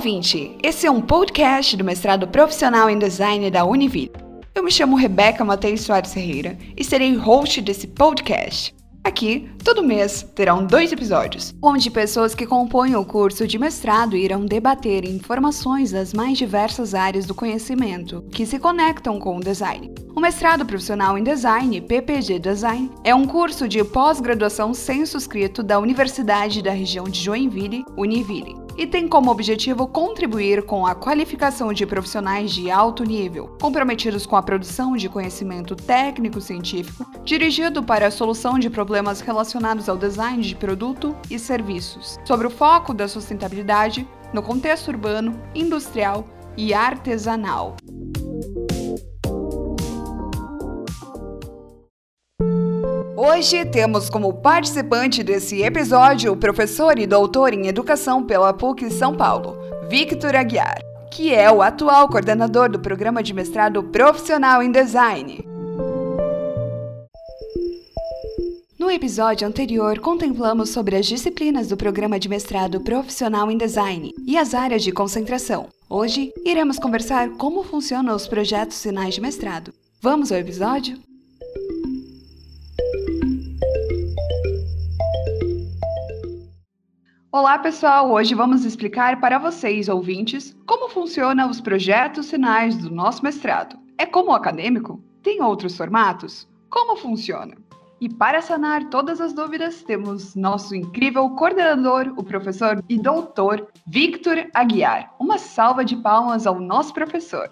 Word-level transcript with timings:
ouvinte! 0.00 0.56
Esse 0.62 0.86
é 0.86 0.90
um 0.90 1.02
podcast 1.02 1.76
do 1.76 1.84
mestrado 1.84 2.26
profissional 2.26 2.88
em 2.88 2.98
design 2.98 3.50
da 3.50 3.66
Univille. 3.66 4.10
Eu 4.54 4.62
me 4.62 4.72
chamo 4.72 4.96
Rebeca 4.96 5.44
Matheus 5.44 5.82
Soares 5.82 6.14
Ferreira 6.14 6.56
e 6.74 6.82
serei 6.82 7.14
host 7.16 7.60
desse 7.60 7.86
podcast. 7.86 8.74
Aqui, 9.04 9.50
todo 9.62 9.84
mês, 9.84 10.22
terão 10.34 10.64
dois 10.64 10.90
episódios, 10.90 11.54
onde 11.62 11.90
pessoas 11.90 12.34
que 12.34 12.46
compõem 12.46 12.96
o 12.96 13.04
curso 13.04 13.46
de 13.46 13.58
mestrado 13.58 14.16
irão 14.16 14.46
debater 14.46 15.04
informações 15.04 15.92
das 15.92 16.14
mais 16.14 16.38
diversas 16.38 16.94
áreas 16.94 17.26
do 17.26 17.34
conhecimento 17.34 18.24
que 18.32 18.46
se 18.46 18.58
conectam 18.58 19.18
com 19.18 19.36
o 19.36 19.40
design. 19.40 19.92
O 20.16 20.20
mestrado 20.20 20.64
profissional 20.64 21.18
em 21.18 21.22
design, 21.22 21.78
PPG 21.78 22.38
Design, 22.38 22.90
é 23.04 23.14
um 23.14 23.26
curso 23.26 23.68
de 23.68 23.84
pós-graduação 23.84 24.72
censo-escrito 24.72 25.62
da 25.62 25.78
Universidade 25.78 26.62
da 26.62 26.72
região 26.72 27.04
de 27.04 27.20
Joinville, 27.20 27.84
Univille 27.98 28.59
e 28.80 28.86
tem 28.86 29.06
como 29.06 29.30
objetivo 29.30 29.86
contribuir 29.86 30.62
com 30.62 30.86
a 30.86 30.94
qualificação 30.94 31.70
de 31.70 31.84
profissionais 31.84 32.50
de 32.50 32.70
alto 32.70 33.04
nível, 33.04 33.54
comprometidos 33.60 34.24
com 34.24 34.36
a 34.36 34.42
produção 34.42 34.96
de 34.96 35.06
conhecimento 35.06 35.76
técnico-científico, 35.76 37.04
dirigido 37.22 37.82
para 37.82 38.06
a 38.06 38.10
solução 38.10 38.58
de 38.58 38.70
problemas 38.70 39.20
relacionados 39.20 39.86
ao 39.86 39.98
design 39.98 40.42
de 40.42 40.56
produto 40.56 41.14
e 41.30 41.38
serviços, 41.38 42.18
sobre 42.24 42.46
o 42.46 42.50
foco 42.50 42.94
da 42.94 43.06
sustentabilidade 43.06 44.08
no 44.32 44.42
contexto 44.42 44.88
urbano, 44.88 45.38
industrial 45.54 46.24
e 46.56 46.72
artesanal. 46.72 47.76
Hoje 53.32 53.64
temos 53.64 54.10
como 54.10 54.34
participante 54.34 55.22
desse 55.22 55.62
episódio 55.62 56.32
o 56.32 56.36
professor 56.36 56.98
e 56.98 57.06
doutor 57.06 57.54
em 57.54 57.68
educação 57.68 58.24
pela 58.24 58.52
PUC 58.52 58.90
São 58.90 59.16
Paulo, 59.16 59.56
Victor 59.88 60.34
Aguiar, 60.34 60.80
que 61.12 61.32
é 61.32 61.48
o 61.50 61.62
atual 61.62 62.08
coordenador 62.08 62.68
do 62.68 62.80
programa 62.80 63.22
de 63.22 63.32
mestrado 63.32 63.84
profissional 63.84 64.60
em 64.64 64.72
design. 64.72 65.46
No 68.76 68.90
episódio 68.90 69.46
anterior, 69.46 70.00
contemplamos 70.00 70.70
sobre 70.70 70.96
as 70.96 71.06
disciplinas 71.06 71.68
do 71.68 71.76
programa 71.76 72.18
de 72.18 72.28
mestrado 72.28 72.80
profissional 72.80 73.48
em 73.48 73.56
design 73.56 74.12
e 74.26 74.36
as 74.36 74.54
áreas 74.54 74.82
de 74.82 74.90
concentração. 74.90 75.68
Hoje, 75.88 76.32
iremos 76.44 76.80
conversar 76.80 77.30
como 77.36 77.62
funcionam 77.62 78.16
os 78.16 78.26
projetos 78.26 78.82
finais 78.82 79.14
de 79.14 79.20
mestrado. 79.20 79.72
Vamos 80.02 80.32
ao 80.32 80.38
episódio? 80.38 80.98
Olá, 87.32 87.56
pessoal! 87.60 88.10
Hoje 88.10 88.34
vamos 88.34 88.64
explicar 88.64 89.20
para 89.20 89.38
vocês, 89.38 89.88
ouvintes, 89.88 90.56
como 90.66 90.88
funcionam 90.88 91.48
os 91.48 91.60
projetos 91.60 92.28
finais 92.28 92.76
do 92.76 92.92
nosso 92.92 93.22
mestrado. 93.22 93.78
É 93.96 94.04
como 94.04 94.32
o 94.32 94.34
acadêmico? 94.34 95.00
Tem 95.22 95.40
outros 95.40 95.76
formatos? 95.76 96.48
Como 96.68 96.96
funciona? 96.96 97.56
E 98.00 98.08
para 98.08 98.42
sanar 98.42 98.90
todas 98.90 99.20
as 99.20 99.32
dúvidas, 99.32 99.84
temos 99.84 100.34
nosso 100.34 100.74
incrível 100.74 101.30
coordenador, 101.30 102.12
o 102.16 102.24
professor 102.24 102.82
e 102.88 102.98
doutor 102.98 103.68
Victor 103.86 104.48
Aguiar. 104.52 105.14
Uma 105.20 105.38
salva 105.38 105.84
de 105.84 105.94
palmas 105.94 106.48
ao 106.48 106.58
nosso 106.58 106.92
professor. 106.92 107.48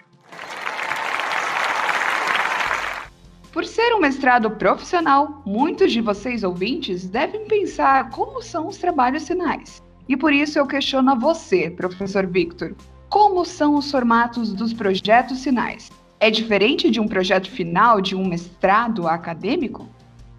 Por 3.58 3.66
ser 3.66 3.92
um 3.92 3.98
mestrado 3.98 4.52
profissional, 4.52 5.42
muitos 5.44 5.90
de 5.90 6.00
vocês 6.00 6.44
ouvintes 6.44 7.08
devem 7.08 7.44
pensar 7.46 8.08
como 8.10 8.40
são 8.40 8.68
os 8.68 8.76
trabalhos 8.76 9.26
finais. 9.26 9.82
E 10.08 10.16
por 10.16 10.32
isso 10.32 10.60
eu 10.60 10.64
questiono 10.64 11.10
a 11.10 11.16
você, 11.16 11.68
professor 11.68 12.24
Victor, 12.24 12.76
como 13.08 13.44
são 13.44 13.74
os 13.74 13.90
formatos 13.90 14.52
dos 14.52 14.72
projetos 14.72 15.42
finais? 15.42 15.90
É 16.20 16.30
diferente 16.30 16.88
de 16.88 17.00
um 17.00 17.08
projeto 17.08 17.50
final 17.50 18.00
de 18.00 18.14
um 18.14 18.24
mestrado 18.28 19.08
acadêmico? 19.08 19.88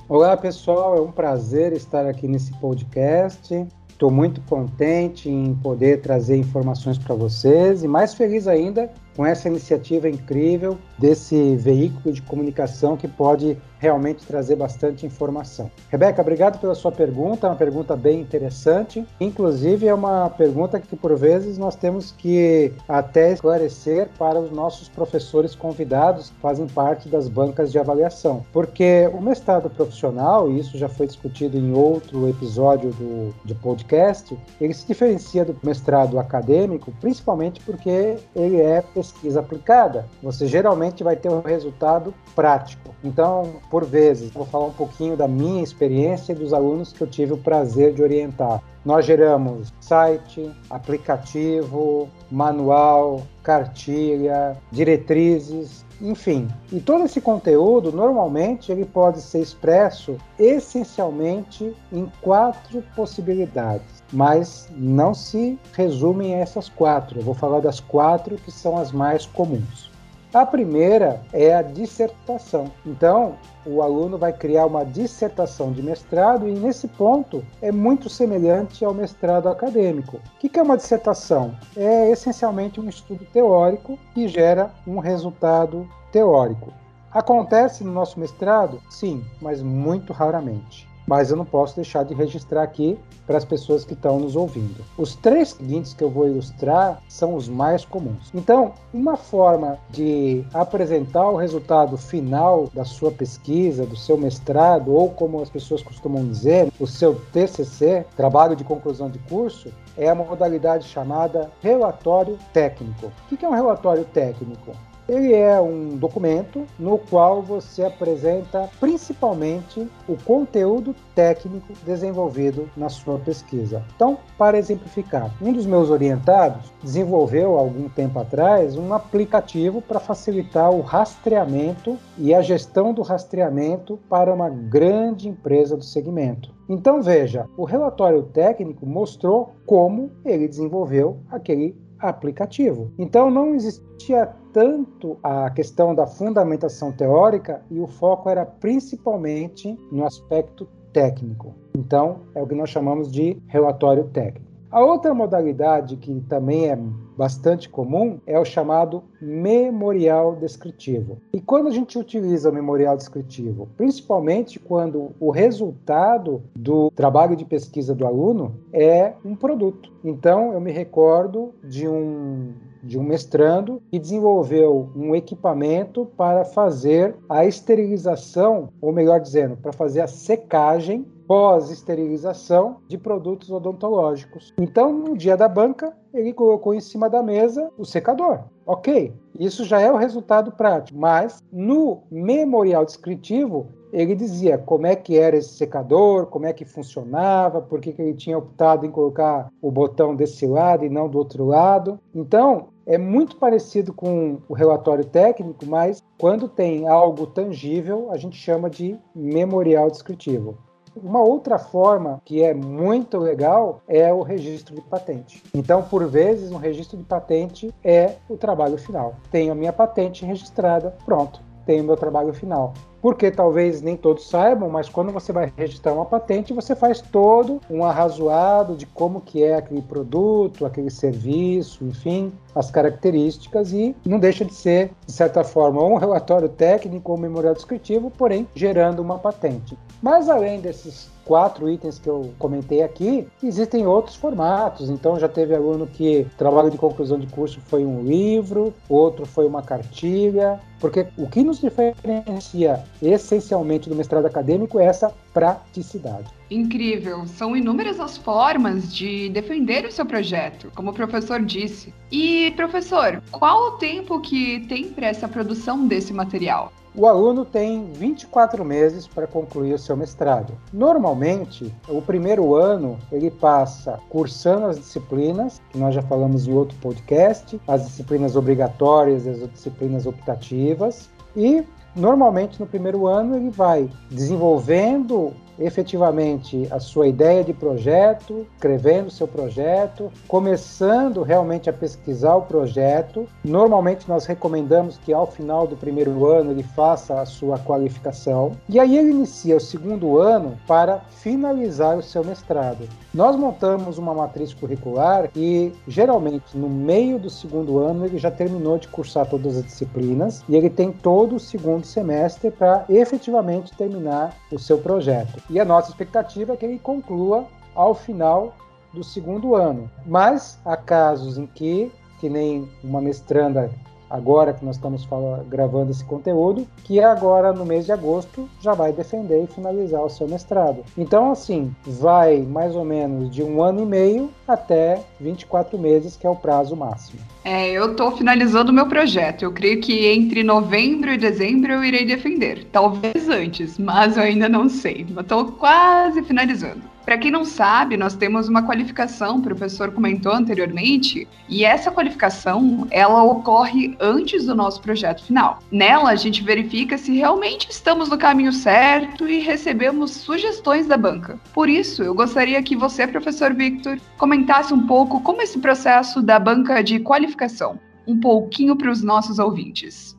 Olá, 0.07 0.37
pessoal, 0.37 0.95
é 0.95 1.01
um 1.01 1.11
prazer 1.11 1.73
estar 1.73 2.05
aqui 2.05 2.25
nesse 2.25 2.53
podcast. 2.53 3.67
Estou 3.89 4.09
muito 4.09 4.39
contente 4.43 5.29
em 5.29 5.53
poder 5.55 5.99
trazer 5.99 6.37
informações 6.37 6.97
para 6.97 7.15
vocês 7.15 7.83
e 7.83 7.87
mais 7.87 8.13
feliz 8.13 8.47
ainda 8.47 8.89
com 9.19 9.25
essa 9.25 9.49
iniciativa 9.49 10.07
incrível 10.07 10.77
desse 10.97 11.57
veículo 11.57 12.13
de 12.13 12.21
comunicação 12.21 12.95
que 12.95 13.05
pode 13.05 13.57
realmente 13.79 14.25
trazer 14.25 14.55
bastante 14.55 15.05
informação. 15.05 15.71
Rebeca, 15.89 16.21
obrigado 16.21 16.59
pela 16.59 16.75
sua 16.75 16.91
pergunta, 16.91 17.47
é 17.47 17.49
uma 17.49 17.55
pergunta 17.55 17.95
bem 17.95 18.21
interessante. 18.21 19.05
Inclusive, 19.19 19.87
é 19.87 19.93
uma 19.93 20.29
pergunta 20.29 20.79
que, 20.79 20.95
por 20.95 21.17
vezes, 21.17 21.57
nós 21.57 21.75
temos 21.75 22.11
que 22.11 22.73
até 22.87 23.31
esclarecer 23.31 24.09
para 24.17 24.39
os 24.39 24.51
nossos 24.51 24.89
professores 24.89 25.55
convidados 25.55 26.29
que 26.29 26.39
fazem 26.41 26.67
parte 26.67 27.07
das 27.09 27.27
bancas 27.27 27.71
de 27.71 27.79
avaliação. 27.79 28.45
Porque 28.51 29.09
o 29.13 29.21
mestrado 29.21 29.69
profissional, 29.69 30.49
e 30.51 30.59
isso 30.59 30.77
já 30.77 30.89
foi 30.89 31.07
discutido 31.07 31.57
em 31.57 31.73
outro 31.73 32.27
episódio 32.29 32.91
do, 32.91 33.33
de 33.45 33.55
podcast, 33.55 34.37
ele 34.59 34.73
se 34.73 34.85
diferencia 34.85 35.45
do 35.45 35.57
mestrado 35.63 36.19
acadêmico, 36.19 36.93
principalmente 36.99 37.61
porque 37.61 38.17
ele 38.35 38.61
é 38.61 38.81
pesquisa 39.11 39.39
aplicada. 39.39 40.05
Você 40.21 40.47
geralmente 40.47 41.03
vai 41.03 41.15
ter 41.15 41.29
um 41.29 41.41
resultado 41.41 42.13
prático. 42.35 42.93
Então, 43.03 43.53
por 43.69 43.85
vezes, 43.85 44.31
vou 44.31 44.45
falar 44.45 44.65
um 44.65 44.73
pouquinho 44.73 45.17
da 45.17 45.27
minha 45.27 45.63
experiência 45.63 46.33
e 46.33 46.35
dos 46.35 46.53
alunos 46.53 46.93
que 46.93 47.01
eu 47.01 47.07
tive 47.07 47.33
o 47.33 47.37
prazer 47.37 47.93
de 47.93 48.01
orientar. 48.01 48.61
Nós 48.85 49.05
geramos 49.05 49.73
site, 49.81 50.51
aplicativo, 50.69 52.09
manual, 52.31 53.23
cartilha, 53.43 54.57
diretrizes, 54.71 55.85
enfim. 56.01 56.47
E 56.71 56.79
todo 56.79 57.05
esse 57.05 57.19
conteúdo, 57.19 57.91
normalmente, 57.91 58.71
ele 58.71 58.85
pode 58.85 59.21
ser 59.21 59.41
expresso 59.41 60.17
essencialmente 60.37 61.75
em 61.91 62.09
quatro 62.21 62.81
possibilidades, 62.95 63.98
mas 64.11 64.69
não 64.75 65.13
se 65.13 65.59
resume 65.73 66.33
a 66.33 66.37
essas 66.37 66.69
quatro. 66.69 67.19
Eu 67.19 67.23
vou 67.23 67.33
falar 67.33 67.59
das 67.59 67.79
quatro 67.79 68.35
que 68.37 68.51
são 68.51 68.77
as 68.77 68.91
mais 68.91 69.25
comuns. 69.25 69.89
A 70.31 70.45
primeira 70.45 71.21
é 71.33 71.55
a 71.55 71.63
dissertação. 71.63 72.71
Então, 72.85 73.35
o 73.65 73.81
aluno 73.81 74.15
vai 74.15 74.31
criar 74.31 74.67
uma 74.67 74.85
dissertação 74.85 75.71
de 75.71 75.81
mestrado 75.81 76.47
e 76.47 76.51
nesse 76.51 76.87
ponto 76.87 77.43
é 77.61 77.71
muito 77.71 78.09
semelhante 78.09 78.85
ao 78.85 78.93
mestrado 78.93 79.49
acadêmico. 79.49 80.17
O 80.17 80.37
que 80.37 80.59
é 80.59 80.61
uma 80.61 80.77
dissertação? 80.77 81.55
É 81.75 82.11
essencialmente 82.11 82.79
um 82.79 82.87
estudo 82.87 83.25
teórico 83.33 83.97
que 84.13 84.27
gera 84.27 84.71
um 84.85 84.99
resultado 84.99 85.89
teórico. 86.11 86.71
Acontece 87.11 87.83
no 87.83 87.91
nosso 87.91 88.19
mestrado? 88.19 88.79
Sim, 88.87 89.25
mas 89.41 89.63
muito 89.63 90.13
raramente 90.13 90.88
mas 91.09 91.31
eu 91.31 91.35
não 91.35 91.43
posso 91.43 91.75
deixar 91.75 92.05
de 92.05 92.13
registrar 92.13 92.61
aqui 92.61 92.95
para 93.25 93.35
as 93.35 93.43
pessoas 93.43 93.83
que 93.83 93.93
estão 93.93 94.19
nos 94.19 94.35
ouvindo. 94.35 94.85
Os 94.95 95.15
três 95.15 95.49
seguintes 95.49 95.91
que 95.91 96.03
eu 96.03 96.09
vou 96.09 96.27
ilustrar 96.27 97.01
são 97.09 97.33
os 97.33 97.49
mais 97.49 97.83
comuns. 97.83 98.29
Então, 98.31 98.73
uma 98.93 99.17
forma 99.17 99.79
de 99.89 100.45
apresentar 100.53 101.27
o 101.27 101.35
resultado 101.35 101.97
final 101.97 102.69
da 102.75 102.85
sua 102.85 103.11
pesquisa, 103.11 103.87
do 103.87 103.97
seu 103.97 104.19
mestrado, 104.19 104.93
ou 104.93 105.09
como 105.09 105.41
as 105.41 105.49
pessoas 105.49 105.81
costumam 105.81 106.23
dizer, 106.27 106.71
o 106.79 106.85
seu 106.85 107.15
TCC, 107.33 108.05
trabalho 108.15 108.55
de 108.55 108.63
conclusão 108.63 109.09
de 109.09 109.17
curso, 109.17 109.73
é 109.97 110.07
a 110.07 110.13
modalidade 110.13 110.87
chamada 110.87 111.49
relatório 111.59 112.37
técnico. 112.53 113.11
O 113.31 113.35
que 113.35 113.43
é 113.43 113.49
um 113.49 113.53
relatório 113.53 114.05
técnico? 114.05 114.75
Ele 115.09 115.33
é 115.33 115.59
um 115.59 115.97
documento 115.97 116.67
no 116.77 116.99
qual 116.99 117.41
você 117.41 117.83
apresenta 117.83 118.69
principalmente 118.79 119.89
o 120.07 120.15
conteúdo 120.23 120.95
técnico 121.15 121.73
desenvolvido 121.83 122.69
na 122.77 122.89
sua 122.89 123.17
pesquisa. 123.17 123.83
Então, 123.95 124.19
para 124.37 124.59
exemplificar, 124.59 125.33
um 125.41 125.51
dos 125.51 125.65
meus 125.65 125.89
orientados 125.89 126.71
desenvolveu 126.83 127.57
algum 127.57 127.89
tempo 127.89 128.19
atrás 128.19 128.77
um 128.77 128.93
aplicativo 128.93 129.81
para 129.81 129.99
facilitar 129.99 130.69
o 130.69 130.81
rastreamento 130.81 131.97
e 132.15 132.31
a 132.31 132.43
gestão 132.43 132.93
do 132.93 133.01
rastreamento 133.01 133.97
para 134.07 134.31
uma 134.31 134.51
grande 134.51 135.27
empresa 135.27 135.75
do 135.75 135.83
segmento. 135.83 136.53
Então 136.69 137.01
veja, 137.01 137.47
o 137.57 137.63
relatório 137.63 138.21
técnico 138.21 138.85
mostrou 138.85 139.55
como 139.65 140.11
ele 140.23 140.47
desenvolveu 140.47 141.17
aquele 141.31 141.75
aplicativo. 141.99 142.91
Então 142.97 143.29
não 143.29 143.55
existia 143.55 144.29
tanto 144.53 145.17
a 145.23 145.49
questão 145.49 145.93
da 145.93 146.07
fundamentação 146.07 146.91
teórica 146.91 147.61
e 147.69 147.79
o 147.79 147.87
foco 147.87 148.29
era 148.29 148.45
principalmente 148.45 149.77
no 149.91 150.05
aspecto 150.05 150.67
técnico. 150.91 151.53
Então, 151.75 152.21
é 152.33 152.41
o 152.41 152.47
que 152.47 152.55
nós 152.55 152.69
chamamos 152.69 153.11
de 153.11 153.37
relatório 153.47 154.05
técnico. 154.05 154.49
A 154.71 154.83
outra 154.83 155.15
modalidade 155.15 155.97
que 155.97 156.21
também 156.29 156.69
é 156.69 156.77
bastante 157.17 157.67
comum 157.67 158.19
é 158.27 158.39
o 158.39 158.45
chamado 158.45 159.03
memorial 159.19 160.35
descritivo. 160.35 161.17
E 161.33 161.41
quando 161.41 161.67
a 161.67 161.71
gente 161.71 161.97
utiliza 161.97 162.51
o 162.51 162.53
memorial 162.53 162.95
descritivo, 162.95 163.67
principalmente 163.75 164.59
quando 164.59 165.11
o 165.19 165.31
resultado 165.31 166.43
do 166.55 166.91
trabalho 166.91 167.35
de 167.35 167.45
pesquisa 167.45 167.95
do 167.95 168.05
aluno 168.05 168.59
é 168.71 169.13
um 169.25 169.35
produto. 169.35 169.91
Então, 170.03 170.53
eu 170.53 170.61
me 170.61 170.71
recordo 170.71 171.51
de 171.63 171.87
um 171.87 172.53
de 172.83 172.97
um 172.97 173.03
mestrando 173.03 173.81
que 173.89 173.99
desenvolveu 173.99 174.89
um 174.95 175.15
equipamento 175.15 176.05
para 176.17 176.45
fazer 176.45 177.15
a 177.27 177.45
esterilização, 177.45 178.69
ou 178.81 178.91
melhor 178.91 179.19
dizendo, 179.19 179.57
para 179.57 179.73
fazer 179.73 180.01
a 180.01 180.07
secagem 180.07 181.05
pós-esterilização 181.27 182.77
de 182.87 182.97
produtos 182.97 183.51
odontológicos. 183.51 184.51
Então, 184.57 184.91
no 184.91 185.15
dia 185.15 185.37
da 185.37 185.47
banca, 185.47 185.95
ele 186.11 186.33
colocou 186.33 186.73
em 186.73 186.79
cima 186.79 187.07
da 187.07 187.21
mesa 187.21 187.69
o 187.77 187.85
secador. 187.85 188.45
Ok, 188.65 189.13
isso 189.39 189.63
já 189.63 189.79
é 189.79 189.91
o 189.91 189.95
resultado 189.95 190.51
prático, 190.51 190.97
mas 190.97 191.43
no 191.51 192.01
memorial 192.09 192.83
descritivo, 192.83 193.67
ele 193.91 194.15
dizia 194.15 194.57
como 194.57 194.85
é 194.85 194.95
que 194.95 195.17
era 195.17 195.37
esse 195.37 195.53
secador, 195.53 196.27
como 196.27 196.45
é 196.45 196.53
que 196.53 196.65
funcionava, 196.65 197.61
por 197.61 197.79
que, 197.79 197.91
que 197.91 198.01
ele 198.01 198.13
tinha 198.13 198.37
optado 198.37 198.85
em 198.85 198.91
colocar 198.91 199.49
o 199.61 199.71
botão 199.71 200.15
desse 200.15 200.45
lado 200.45 200.85
e 200.85 200.89
não 200.89 201.09
do 201.09 201.17
outro 201.17 201.45
lado. 201.45 201.99
Então, 202.13 202.67
é 202.85 202.97
muito 202.97 203.37
parecido 203.37 203.93
com 203.93 204.39
o 204.47 204.53
relatório 204.53 205.05
técnico, 205.05 205.65
mas 205.65 206.03
quando 206.19 206.47
tem 206.47 206.87
algo 206.87 207.27
tangível, 207.27 208.09
a 208.11 208.17
gente 208.17 208.35
chama 208.35 208.69
de 208.69 208.97
memorial 209.15 209.89
descritivo. 209.89 210.57
Uma 210.95 211.21
outra 211.21 211.59
forma 211.59 212.19
que 212.25 212.41
é 212.41 212.53
muito 212.53 213.17
legal 213.19 213.81
é 213.87 214.11
o 214.11 214.23
registro 214.23 214.75
de 214.75 214.81
patente. 214.81 215.43
Então, 215.53 215.83
por 215.83 216.07
vezes, 216.07 216.51
um 216.51 216.57
registro 216.57 216.97
de 216.97 217.03
patente 217.03 217.73
é 217.83 218.15
o 218.27 218.35
trabalho 218.35 218.77
final. 218.77 219.15
Tenho 219.31 219.51
a 219.51 219.55
minha 219.55 219.71
patente 219.71 220.25
registrada, 220.25 220.95
pronto, 221.05 221.41
tenho 221.65 221.83
o 221.83 221.85
meu 221.85 221.95
trabalho 221.95 222.33
final 222.33 222.73
porque 223.01 223.31
talvez 223.31 223.81
nem 223.81 223.95
todos 223.95 224.27
saibam, 224.29 224.69
mas 224.69 224.89
quando 224.89 225.11
você 225.11 225.31
vai 225.31 225.51
registrar 225.55 225.93
uma 225.93 226.05
patente, 226.05 226.53
você 226.53 226.75
faz 226.75 227.01
todo 227.01 227.61
um 227.69 227.83
arrazoado 227.83 228.75
de 228.75 228.85
como 228.85 229.21
que 229.21 229.43
é 229.43 229.55
aquele 229.55 229.81
produto, 229.81 230.65
aquele 230.65 230.89
serviço, 230.89 231.83
enfim, 231.85 232.31
as 232.55 232.69
características 232.71 233.71
e 233.73 233.95
não 234.05 234.19
deixa 234.19 234.43
de 234.43 234.53
ser, 234.53 234.91
de 235.05 235.11
certa 235.11 235.43
forma, 235.43 235.83
um 235.83 235.95
relatório 235.95 236.49
técnico 236.49 237.11
ou 237.11 237.17
um 237.17 237.21
memorial 237.21 237.53
descritivo, 237.53 238.11
porém 238.11 238.47
gerando 238.53 239.01
uma 239.01 239.17
patente. 239.17 239.77
Mas 240.01 240.29
além 240.29 240.59
desses 240.59 241.09
quatro 241.29 241.69
itens 241.69 241.99
que 241.99 242.09
eu 242.09 242.31
comentei 242.39 242.81
aqui, 242.81 243.27
existem 243.43 243.85
outros 243.85 244.15
formatos. 244.15 244.89
Então 244.89 245.19
já 245.19 245.29
teve 245.29 245.55
aluno 245.55 245.85
que 245.85 246.25
trabalho 246.39 246.71
de 246.71 246.77
conclusão 246.77 247.19
de 247.19 247.27
curso 247.27 247.61
foi 247.67 247.85
um 247.85 248.01
livro, 248.01 248.73
outro 248.89 249.27
foi 249.27 249.45
uma 249.45 249.61
cartilha, 249.61 250.59
porque 250.79 251.05
o 251.17 251.27
que 251.27 251.43
nos 251.43 251.59
diferencia 251.61 252.83
essencialmente 253.01 253.89
do 253.89 253.95
mestrado 253.95 254.25
acadêmico 254.25 254.79
é 254.79 254.85
essa 254.85 255.13
praticidade. 255.33 256.27
Incrível! 256.49 257.25
São 257.27 257.55
inúmeras 257.55 257.99
as 257.99 258.17
formas 258.17 258.93
de 258.93 259.29
defender 259.29 259.85
o 259.85 259.91
seu 259.91 260.05
projeto, 260.05 260.71
como 260.75 260.91
o 260.91 260.93
professor 260.93 261.41
disse. 261.41 261.93
E, 262.11 262.51
professor, 262.55 263.21
qual 263.31 263.67
o 263.67 263.71
tempo 263.71 264.19
que 264.19 264.65
tem 264.67 264.89
para 264.89 265.07
essa 265.07 265.27
produção 265.27 265.87
desse 265.87 266.11
material? 266.11 266.73
O 266.95 267.05
aluno 267.05 267.45
tem 267.45 267.91
24 267.93 268.65
meses 268.65 269.07
para 269.07 269.27
concluir 269.27 269.73
o 269.73 269.79
seu 269.79 269.95
mestrado. 269.95 270.53
Normalmente, 270.73 271.73
o 271.87 272.01
primeiro 272.01 272.55
ano 272.55 272.97
ele 273.11 273.29
passa 273.29 273.99
cursando 274.09 274.65
as 274.65 274.79
disciplinas, 274.79 275.61
que 275.69 275.77
nós 275.77 275.93
já 275.93 276.01
falamos 276.01 276.47
em 276.47 276.53
outro 276.53 276.75
podcast, 276.79 277.61
as 277.67 277.85
disciplinas 277.85 278.35
obrigatórias 278.35 279.25
e 279.25 279.29
as 279.29 279.49
disciplinas 279.51 280.07
optativas, 280.07 281.09
e 281.35 281.63
normalmente 281.99 282.59
no 282.59 282.65
primeiro 282.65 283.05
ano 283.05 283.35
ele 283.35 283.49
vai 283.49 283.89
desenvolvendo 284.09 285.33
efetivamente 285.59 286.67
a 286.71 286.79
sua 286.79 287.07
ideia 287.07 287.43
de 287.43 287.53
projeto, 287.53 288.47
escrevendo 288.55 289.11
seu 289.11 289.27
projeto, 289.27 290.11
começando 290.27 291.21
realmente 291.21 291.69
a 291.69 291.73
pesquisar 291.73 292.35
o 292.35 292.43
projeto. 292.43 293.27
Normalmente 293.43 294.07
nós 294.07 294.25
recomendamos 294.25 294.97
que 294.97 295.13
ao 295.13 295.27
final 295.27 295.67
do 295.67 295.75
primeiro 295.75 296.25
ano 296.25 296.51
ele 296.51 296.63
faça 296.63 297.19
a 297.19 297.25
sua 297.25 297.57
qualificação 297.59 298.53
e 298.67 298.79
aí 298.79 298.97
ele 298.97 299.11
inicia 299.11 299.57
o 299.57 299.59
segundo 299.59 300.17
ano 300.17 300.57
para 300.67 300.99
finalizar 301.09 301.97
o 301.97 302.03
seu 302.03 302.23
mestrado. 302.23 302.87
Nós 303.13 303.35
montamos 303.35 303.97
uma 303.97 304.13
matriz 304.13 304.53
curricular 304.53 305.29
e 305.35 305.73
geralmente 305.87 306.57
no 306.57 306.69
meio 306.69 307.19
do 307.19 307.29
segundo 307.29 307.79
ano 307.79 308.05
ele 308.05 308.17
já 308.17 308.31
terminou 308.31 308.77
de 308.77 308.87
cursar 308.87 309.27
todas 309.27 309.57
as 309.57 309.63
disciplinas 309.63 310.43
e 310.47 310.55
ele 310.55 310.69
tem 310.69 310.91
todo 310.91 311.35
o 311.35 311.39
segundo 311.39 311.85
semestre 311.85 312.51
para 312.51 312.85
efetivamente 312.89 313.75
terminar 313.75 314.35
o 314.51 314.59
seu 314.59 314.77
projeto 314.77 315.41
e 315.49 315.59
a 315.59 315.65
nossa 315.65 315.89
expectativa 315.89 316.53
é 316.53 316.57
que 316.57 316.65
ele 316.65 316.79
conclua 316.79 317.45
ao 317.75 317.93
final 317.93 318.55
do 318.93 319.03
segundo 319.03 319.55
ano. 319.55 319.89
Mas 320.05 320.59
há 320.65 320.75
casos 320.77 321.37
em 321.37 321.45
que, 321.45 321.91
que 322.19 322.29
nem 322.29 322.69
uma 322.83 323.01
mestranda 323.01 323.71
agora 324.09 324.53
que 324.53 324.65
nós 324.65 324.75
estamos 324.75 325.07
gravando 325.47 325.91
esse 325.91 326.03
conteúdo, 326.03 326.67
que 326.83 326.99
agora 326.99 327.53
no 327.53 327.65
mês 327.65 327.85
de 327.85 327.91
agosto 327.91 328.49
já 328.59 328.73
vai 328.73 328.91
defender 328.91 329.43
e 329.43 329.47
finalizar 329.47 330.03
o 330.03 330.09
seu 330.09 330.27
mestrado. 330.27 330.83
Então, 330.97 331.31
assim, 331.31 331.73
vai 331.85 332.39
mais 332.39 332.75
ou 332.75 332.83
menos 332.83 333.29
de 333.29 333.43
um 333.43 333.61
ano 333.61 333.83
e 333.83 333.85
meio 333.85 334.29
até 334.47 335.01
24 335.19 335.77
meses, 335.77 336.15
que 336.15 336.25
é 336.25 336.29
o 336.29 336.35
prazo 336.35 336.75
máximo. 336.75 337.19
É, 337.43 337.69
eu 337.71 337.91
estou 337.91 338.11
finalizando 338.11 338.71
o 338.71 338.75
meu 338.75 338.87
projeto. 338.87 339.43
Eu 339.43 339.51
creio 339.51 339.79
que 339.81 340.07
entre 340.07 340.43
novembro 340.43 341.11
e 341.11 341.17
dezembro 341.17 341.71
eu 341.71 341.83
irei 341.83 342.05
defender. 342.05 342.65
Talvez 342.71 343.29
antes, 343.29 343.77
mas 343.77 344.17
eu 344.17 344.23
ainda 344.23 344.49
não 344.49 344.67
sei. 344.69 345.05
Estou 345.17 345.45
quase 345.53 346.21
finalizando. 346.23 346.81
Para 347.09 347.17
quem 347.17 347.31
não 347.31 347.43
sabe, 347.43 347.97
nós 347.97 348.13
temos 348.13 348.47
uma 348.47 348.61
qualificação, 348.61 349.37
o 349.37 349.41
professor 349.41 349.91
comentou 349.91 350.31
anteriormente, 350.31 351.27
e 351.49 351.65
essa 351.65 351.89
qualificação, 351.89 352.85
ela 352.91 353.23
ocorre 353.23 353.97
antes 353.99 354.45
do 354.45 354.53
nosso 354.53 354.79
projeto 354.79 355.23
final. 355.23 355.57
Nela, 355.71 356.11
a 356.11 356.15
gente 356.15 356.43
verifica 356.43 356.99
se 356.99 357.17
realmente 357.17 357.67
estamos 357.71 358.09
no 358.09 358.17
caminho 358.19 358.53
certo 358.53 359.27
e 359.27 359.39
recebemos 359.39 360.11
sugestões 360.11 360.85
da 360.85 360.97
banca. 360.97 361.39
Por 361.51 361.67
isso, 361.67 362.03
eu 362.03 362.13
gostaria 362.13 362.61
que 362.61 362.75
você, 362.75 363.07
professor 363.07 363.55
Victor, 363.55 363.97
comentasse 364.19 364.71
um 364.71 364.85
pouco 364.85 365.19
como 365.21 365.41
esse 365.41 365.57
processo 365.57 366.21
da 366.21 366.37
banca 366.37 366.83
de 366.83 366.99
qualificação, 366.99 367.79
um 368.07 368.19
pouquinho 368.19 368.75
para 368.75 368.91
os 368.91 369.01
nossos 369.01 369.39
ouvintes. 369.39 370.15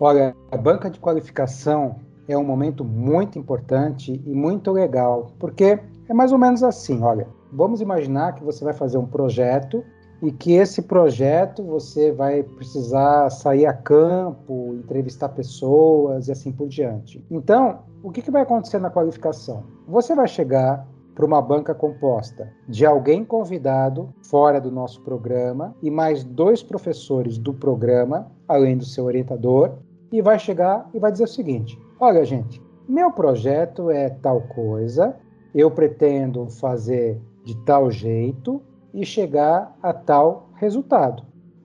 Olha, 0.00 0.34
a 0.50 0.56
banca 0.56 0.88
de 0.88 0.98
qualificação 0.98 2.00
é 2.26 2.38
um 2.38 2.44
momento 2.44 2.84
muito 2.84 3.38
importante 3.38 4.20
e 4.24 4.34
muito 4.34 4.70
legal, 4.70 5.34
porque 5.38 5.78
é 6.12 6.14
mais 6.14 6.30
ou 6.30 6.38
menos 6.38 6.62
assim, 6.62 7.02
olha, 7.02 7.26
vamos 7.50 7.80
imaginar 7.80 8.34
que 8.34 8.44
você 8.44 8.62
vai 8.62 8.74
fazer 8.74 8.98
um 8.98 9.06
projeto 9.06 9.82
e 10.20 10.30
que 10.30 10.52
esse 10.52 10.82
projeto 10.82 11.64
você 11.64 12.12
vai 12.12 12.42
precisar 12.42 13.30
sair 13.30 13.64
a 13.64 13.72
campo, 13.72 14.74
entrevistar 14.74 15.30
pessoas 15.30 16.28
e 16.28 16.32
assim 16.32 16.52
por 16.52 16.68
diante. 16.68 17.24
Então, 17.30 17.78
o 18.02 18.10
que, 18.10 18.20
que 18.20 18.30
vai 18.30 18.42
acontecer 18.42 18.78
na 18.78 18.90
qualificação? 18.90 19.64
Você 19.88 20.14
vai 20.14 20.28
chegar 20.28 20.86
para 21.14 21.24
uma 21.24 21.40
banca 21.40 21.74
composta 21.74 22.52
de 22.68 22.84
alguém 22.84 23.24
convidado 23.24 24.14
fora 24.22 24.60
do 24.60 24.70
nosso 24.70 25.00
programa 25.00 25.74
e 25.82 25.90
mais 25.90 26.22
dois 26.22 26.62
professores 26.62 27.38
do 27.38 27.54
programa, 27.54 28.30
além 28.46 28.76
do 28.76 28.84
seu 28.84 29.06
orientador, 29.06 29.78
e 30.12 30.20
vai 30.20 30.38
chegar 30.38 30.90
e 30.92 30.98
vai 30.98 31.10
dizer 31.10 31.24
o 31.24 31.28
seguinte: 31.28 31.78
olha, 31.98 32.22
gente, 32.22 32.62
meu 32.86 33.10
projeto 33.10 33.90
é 33.90 34.10
tal 34.10 34.42
coisa, 34.42 35.16
eu 35.54 35.70
pretendo 35.70 36.48
fazer 36.48 37.20
de 37.44 37.56
tal 37.64 37.90
jeito 37.90 38.62
e 38.94 39.04
chegar 39.04 39.76
a 39.82 39.92
tal 39.92 40.48
resultado. 40.54 41.24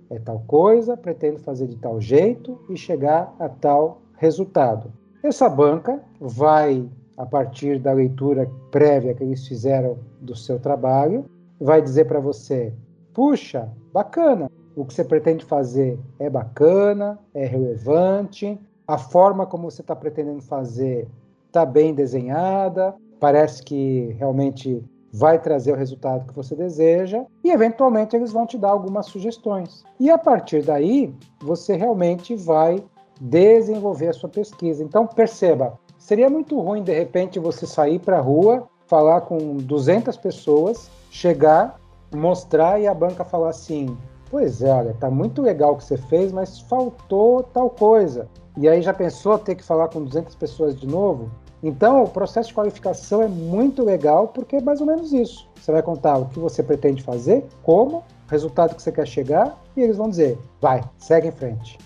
É 0.10 0.20
tal 0.20 0.40
coisa, 0.48 0.96
pretendo 0.96 1.40
fazer 1.40 1.68
de 1.68 1.76
tal 1.78 2.00
jeito 2.00 2.60
e 2.70 2.78
chegar 2.78 3.36
a 3.40 3.50
tal 3.50 4.02
resultado. 4.16 4.92
Essa 5.22 5.50
banca 5.50 6.02
vai, 6.20 6.88
a 7.18 7.26
partir 7.26 7.80
da 7.80 7.92
leitura 7.92 8.50
prévia 8.72 9.14
que 9.14 9.24
eles 9.24 9.46
fizeram 9.48 9.98
do 10.22 10.36
seu 10.36 10.60
trabalho, 10.60 11.26
vai 11.60 11.82
dizer 11.82 12.06
para 12.06 12.20
você: 12.20 12.74
puxa, 13.14 13.70
bacana, 13.92 14.50
o 14.76 14.86
que 14.86 14.94
você 14.94 15.04
pretende 15.04 15.44
fazer 15.44 16.00
é 16.20 16.30
bacana, 16.30 17.20
é 17.34 17.46
relevante, 17.46 18.60
a 18.88 18.98
forma 18.98 19.46
como 19.46 19.70
você 19.70 19.82
está 19.82 19.96
pretendendo 19.96 20.42
fazer 20.42 21.08
está 21.48 21.66
bem 21.66 21.94
desenhada, 21.94 22.96
parece 23.20 23.64
que 23.64 24.16
realmente 24.18 24.84
vai 25.12 25.40
trazer 25.40 25.72
o 25.72 25.76
resultado 25.76 26.28
que 26.28 26.36
você 26.36 26.56
deseja 26.56 27.26
e 27.44 27.52
eventualmente 27.52 28.16
eles 28.16 28.32
vão 28.32 28.46
te 28.46 28.58
dar 28.58 28.70
algumas 28.70 29.08
sugestões. 29.08 29.84
E 30.00 30.10
a 30.10 30.18
partir 30.18 30.64
daí, 30.64 31.14
você 31.42 31.76
realmente 31.76 32.36
vai 32.36 32.84
desenvolver 33.20 34.10
a 34.10 34.14
sua 34.14 34.30
pesquisa. 34.30 34.84
Então 34.84 35.08
perceba, 35.08 35.80
seria 35.98 36.30
muito 36.30 36.60
ruim 36.60 36.84
de 36.84 36.94
repente 36.94 37.40
você 37.40 37.66
sair 37.66 38.00
para 38.00 38.18
a 38.18 38.22
rua, 38.22 38.68
falar 38.86 39.22
com 39.22 39.56
200 39.58 40.16
pessoas, 40.18 40.90
chegar 41.10 41.80
mostrar 42.14 42.80
e 42.80 42.88
a 42.88 42.94
banca 42.94 43.24
falar 43.24 43.50
assim: 43.50 43.98
pois 44.30 44.62
é, 44.62 44.72
olha, 44.72 44.94
tá 45.00 45.10
muito 45.10 45.42
legal 45.42 45.74
o 45.74 45.78
que 45.78 45.84
você 45.84 45.98
fez, 45.98 46.32
mas 46.32 46.60
faltou 46.62 47.44
tal 47.44 47.70
coisa. 47.70 48.28
E 48.58 48.68
aí 48.68 48.82
já 48.82 48.94
pensou 48.94 49.38
ter 49.38 49.56
que 49.56 49.64
falar 49.64 49.88
com 49.90 50.04
200 50.04 50.36
pessoas 50.36 50.80
de 50.80 50.88
novo? 50.88 51.30
Então, 51.64 52.04
o 52.04 52.08
processo 52.08 52.50
de 52.50 52.56
qualificação 52.56 53.22
é 53.22 53.28
muito 53.28 53.84
legal 53.84 54.28
porque 54.28 54.58
é 54.58 54.62
mais 54.62 54.80
ou 54.80 54.88
menos 54.88 55.12
isso. 55.12 55.48
Você 55.60 55.72
vai 55.72 55.82
contar 55.82 56.18
o 56.18 56.26
que 56.26 56.40
você 56.40 56.62
pretende 56.62 57.02
fazer, 57.02 57.44
como, 57.64 58.04
resultado 58.30 58.76
que 58.76 58.82
você 58.82 58.92
quer 58.92 59.08
chegar, 59.08 59.58
e 59.76 59.82
eles 59.82 59.98
vão 59.98 60.10
dizer: 60.10 60.38
vai, 60.62 60.82
segue 60.98 61.28
em 61.28 61.32
frente. 61.32 61.78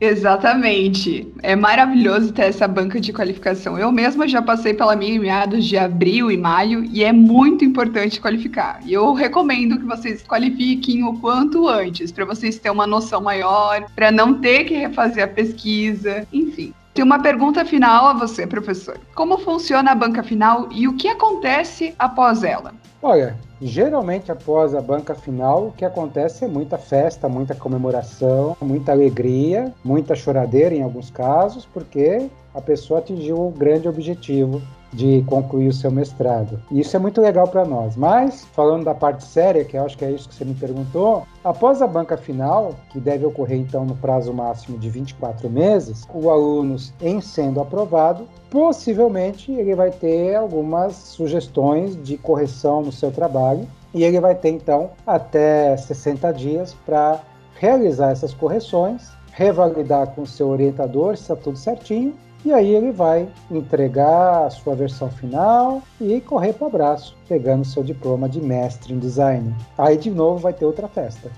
Exatamente. 0.00 1.32
É 1.42 1.54
maravilhoso 1.54 2.32
ter 2.32 2.42
essa 2.42 2.66
banca 2.66 3.00
de 3.00 3.12
qualificação. 3.12 3.78
Eu 3.78 3.92
mesma 3.92 4.26
já 4.26 4.42
passei 4.42 4.74
pela 4.74 4.96
minha 4.96 5.14
em 5.14 5.18
meados 5.18 5.64
de 5.64 5.78
abril 5.78 6.30
e 6.30 6.36
maio 6.36 6.84
e 6.84 7.04
é 7.04 7.12
muito 7.12 7.64
importante 7.64 8.20
qualificar. 8.20 8.80
E 8.84 8.92
eu 8.92 9.14
recomendo 9.14 9.78
que 9.78 9.84
vocês 9.84 10.22
qualifiquem 10.22 11.04
o 11.04 11.14
quanto 11.20 11.68
antes, 11.68 12.10
para 12.10 12.24
vocês 12.24 12.58
terem 12.58 12.76
uma 12.76 12.86
noção 12.86 13.20
maior, 13.20 13.86
para 13.94 14.10
não 14.10 14.40
ter 14.40 14.64
que 14.64 14.74
refazer 14.74 15.24
a 15.24 15.28
pesquisa, 15.28 16.26
enfim. 16.32 16.74
Tem 16.94 17.04
uma 17.04 17.20
pergunta 17.20 17.64
final 17.64 18.06
a 18.06 18.12
você, 18.12 18.46
professor. 18.46 18.96
Como 19.16 19.36
funciona 19.38 19.90
a 19.90 19.94
banca 19.96 20.22
final 20.22 20.68
e 20.70 20.86
o 20.86 20.96
que 20.96 21.08
acontece 21.08 21.92
após 21.98 22.44
ela? 22.44 22.72
Olha, 23.02 23.36
geralmente 23.60 24.30
após 24.30 24.76
a 24.76 24.80
banca 24.80 25.12
final, 25.12 25.66
o 25.66 25.72
que 25.72 25.84
acontece 25.84 26.44
é 26.44 26.48
muita 26.48 26.78
festa, 26.78 27.28
muita 27.28 27.52
comemoração, 27.52 28.56
muita 28.62 28.92
alegria, 28.92 29.74
muita 29.84 30.14
choradeira 30.14 30.72
em 30.72 30.84
alguns 30.84 31.10
casos, 31.10 31.66
porque 31.66 32.28
a 32.54 32.60
pessoa 32.60 33.00
atingiu 33.00 33.44
o 33.44 33.50
grande 33.50 33.88
objetivo 33.88 34.62
de 34.94 35.22
concluir 35.26 35.68
o 35.68 35.72
seu 35.72 35.90
mestrado. 35.90 36.60
E 36.70 36.80
isso 36.80 36.96
é 36.96 36.98
muito 36.98 37.20
legal 37.20 37.48
para 37.48 37.64
nós. 37.64 37.96
Mas, 37.96 38.44
falando 38.52 38.84
da 38.84 38.94
parte 38.94 39.24
séria, 39.24 39.64
que 39.64 39.76
eu 39.76 39.84
acho 39.84 39.98
que 39.98 40.04
é 40.04 40.10
isso 40.10 40.28
que 40.28 40.34
você 40.34 40.44
me 40.44 40.54
perguntou, 40.54 41.26
após 41.42 41.82
a 41.82 41.86
banca 41.86 42.16
final, 42.16 42.74
que 42.90 43.00
deve 43.00 43.26
ocorrer 43.26 43.58
então 43.58 43.84
no 43.84 43.96
prazo 43.96 44.32
máximo 44.32 44.78
de 44.78 44.88
24 44.88 45.50
meses, 45.50 46.06
o 46.14 46.30
aluno, 46.30 46.76
em 47.00 47.20
sendo 47.20 47.60
aprovado, 47.60 48.26
possivelmente 48.50 49.50
ele 49.52 49.74
vai 49.74 49.90
ter 49.90 50.36
algumas 50.36 50.94
sugestões 50.94 52.00
de 52.02 52.16
correção 52.16 52.82
no 52.82 52.92
seu 52.92 53.10
trabalho 53.10 53.66
e 53.92 54.04
ele 54.04 54.20
vai 54.20 54.34
ter 54.34 54.50
então 54.50 54.90
até 55.06 55.76
60 55.76 56.32
dias 56.32 56.74
para 56.86 57.20
realizar 57.56 58.10
essas 58.10 58.32
correções, 58.32 59.10
revalidar 59.32 60.08
com 60.08 60.22
o 60.22 60.26
seu 60.26 60.48
orientador 60.48 61.16
se 61.16 61.22
está 61.22 61.36
tudo 61.36 61.58
certinho 61.58 62.14
e 62.44 62.52
aí 62.52 62.74
ele 62.74 62.92
vai 62.92 63.28
entregar 63.50 64.46
a 64.46 64.50
sua 64.50 64.74
versão 64.74 65.10
final 65.10 65.82
e 66.00 66.20
correr 66.20 66.52
para 66.52 66.64
o 66.64 66.68
abraço, 66.68 67.16
pegando 67.28 67.64
seu 67.64 67.82
diploma 67.82 68.28
de 68.28 68.40
mestre 68.40 68.92
em 68.92 68.98
design. 68.98 69.54
Aí 69.78 69.96
de 69.96 70.10
novo 70.10 70.38
vai 70.38 70.52
ter 70.52 70.64
outra 70.64 70.86
festa. 70.88 71.30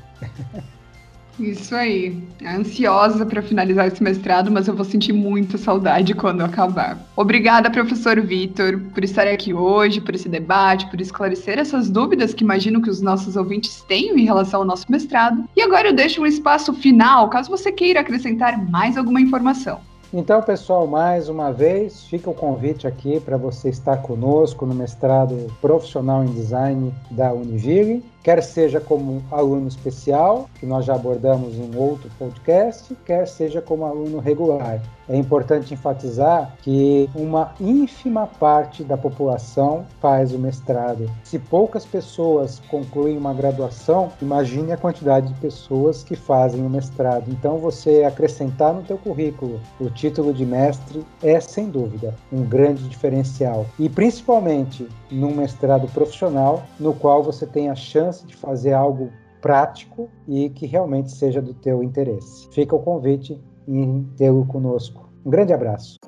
Isso 1.38 1.74
aí. 1.74 2.22
Ansiosa 2.44 3.26
para 3.26 3.42
finalizar 3.42 3.86
esse 3.86 4.02
mestrado, 4.02 4.50
mas 4.50 4.66
eu 4.66 4.74
vou 4.74 4.84
sentir 4.84 5.12
muita 5.12 5.58
saudade 5.58 6.14
quando 6.14 6.42
acabar. 6.42 6.98
Obrigada, 7.14 7.70
professor 7.70 8.18
Vitor, 8.20 8.80
por 8.94 9.04
estar 9.04 9.26
aqui 9.26 9.52
hoje, 9.52 10.00
por 10.00 10.14
esse 10.14 10.28
debate, 10.28 10.88
por 10.90 11.00
esclarecer 11.00 11.58
essas 11.58 11.90
dúvidas 11.90 12.32
que 12.32 12.42
imagino 12.42 12.80
que 12.80 12.88
os 12.88 13.02
nossos 13.02 13.36
ouvintes 13.36 13.84
tenham 13.86 14.16
em 14.16 14.24
relação 14.24 14.60
ao 14.60 14.66
nosso 14.66 14.90
mestrado. 14.90 15.44
E 15.54 15.60
agora 15.60 15.88
eu 15.88 15.94
deixo 15.94 16.22
um 16.22 16.26
espaço 16.26 16.72
final, 16.72 17.28
caso 17.28 17.50
você 17.50 17.70
queira 17.70 18.00
acrescentar 18.00 18.58
mais 18.70 18.96
alguma 18.96 19.20
informação. 19.20 19.80
Então, 20.12 20.40
pessoal, 20.40 20.86
mais 20.86 21.28
uma 21.28 21.52
vez, 21.52 22.04
fica 22.04 22.30
o 22.30 22.34
convite 22.34 22.86
aqui 22.86 23.18
para 23.18 23.36
você 23.36 23.68
estar 23.68 23.96
conosco 23.98 24.64
no 24.64 24.74
mestrado 24.74 25.52
profissional 25.60 26.22
em 26.22 26.32
design 26.32 26.94
da 27.10 27.32
Univille 27.32 28.04
quer 28.26 28.42
seja 28.42 28.80
como 28.80 29.22
aluno 29.30 29.68
especial, 29.68 30.50
que 30.58 30.66
nós 30.66 30.84
já 30.84 30.96
abordamos 30.96 31.54
em 31.54 31.70
outro 31.76 32.10
podcast, 32.18 32.92
quer 33.04 33.24
seja 33.28 33.62
como 33.62 33.84
aluno 33.84 34.18
regular. 34.18 34.82
É 35.08 35.16
importante 35.16 35.72
enfatizar 35.72 36.56
que 36.62 37.08
uma 37.14 37.54
ínfima 37.60 38.26
parte 38.26 38.82
da 38.82 38.96
população 38.96 39.86
faz 40.00 40.32
o 40.32 40.38
mestrado. 40.40 41.08
Se 41.22 41.38
poucas 41.38 41.86
pessoas 41.86 42.60
concluem 42.68 43.16
uma 43.16 43.32
graduação, 43.32 44.10
imagine 44.20 44.72
a 44.72 44.76
quantidade 44.76 45.32
de 45.32 45.40
pessoas 45.40 46.02
que 46.02 46.16
fazem 46.16 46.66
o 46.66 46.68
mestrado. 46.68 47.30
Então, 47.30 47.58
você 47.58 48.02
acrescentar 48.02 48.74
no 48.74 48.82
teu 48.82 48.98
currículo 48.98 49.60
o 49.78 49.88
título 49.88 50.34
de 50.34 50.44
mestre 50.44 51.06
é, 51.22 51.38
sem 51.38 51.70
dúvida, 51.70 52.12
um 52.32 52.42
grande 52.42 52.88
diferencial. 52.88 53.64
E 53.78 53.88
principalmente 53.88 54.88
num 55.08 55.32
mestrado 55.32 55.86
profissional, 55.92 56.64
no 56.80 56.92
qual 56.92 57.22
você 57.22 57.46
tem 57.46 57.70
a 57.70 57.76
chance 57.76 58.15
chance 58.16 58.26
de 58.26 58.36
fazer 58.36 58.72
algo 58.72 59.10
prático 59.40 60.08
e 60.26 60.48
que 60.50 60.66
realmente 60.66 61.12
seja 61.12 61.42
do 61.42 61.52
teu 61.54 61.82
interesse. 61.82 62.48
Fica 62.50 62.74
o 62.74 62.80
convite 62.80 63.40
em 63.68 64.04
tê-lo 64.16 64.46
conosco. 64.46 65.08
Um 65.24 65.30
grande 65.30 65.52
abraço. 65.52 65.98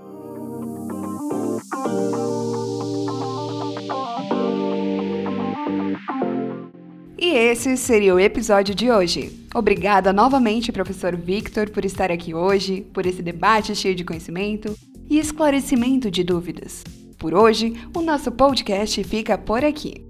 E 7.20 7.30
esse 7.30 7.76
seria 7.76 8.14
o 8.14 8.20
episódio 8.20 8.74
de 8.74 8.90
hoje. 8.90 9.46
Obrigada 9.54 10.12
novamente, 10.12 10.72
professor 10.72 11.14
Victor, 11.16 11.68
por 11.70 11.84
estar 11.84 12.10
aqui 12.10 12.32
hoje, 12.32 12.82
por 12.94 13.04
esse 13.04 13.22
debate 13.22 13.74
cheio 13.74 13.94
de 13.94 14.04
conhecimento 14.04 14.74
e 15.10 15.18
esclarecimento 15.18 16.10
de 16.10 16.22
dúvidas. 16.22 16.84
Por 17.18 17.34
hoje, 17.34 17.74
o 17.94 18.00
nosso 18.00 18.30
podcast 18.30 19.02
fica 19.02 19.36
por 19.36 19.64
aqui. 19.64 20.07